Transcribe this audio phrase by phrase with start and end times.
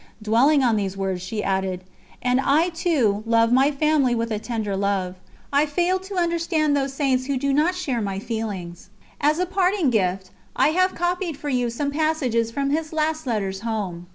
[0.19, 1.83] Dwelling on these words she added:
[2.23, 5.13] "And I, too, love my family with a tender love;
[5.53, 8.89] I fail to understand those Saints who do not share my feelings.
[9.19, 13.59] As a parting gift I have copied for you some passages from his last letters
[13.59, 14.07] home.